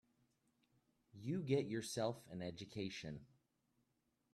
[1.13, 3.27] You get yourself an education.